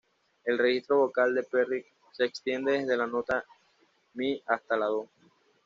El 0.45 0.57
registro 0.57 0.97
vocal 0.97 1.35
de 1.35 1.43
Perry 1.43 1.85
se 2.11 2.25
extiende 2.25 2.71
desde 2.79 2.97
la 2.97 3.05
nota 3.05 3.45
"mi" 4.15 4.41
hasta 4.47 4.75
la 4.75 4.87
"do". 4.87 5.07